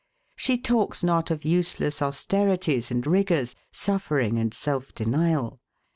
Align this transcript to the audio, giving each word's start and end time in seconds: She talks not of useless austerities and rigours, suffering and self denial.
She 0.35 0.57
talks 0.57 1.03
not 1.03 1.29
of 1.29 1.45
useless 1.45 2.01
austerities 2.01 2.89
and 2.89 3.05
rigours, 3.05 3.53
suffering 3.71 4.39
and 4.39 4.51
self 4.51 4.95
denial. 4.95 5.59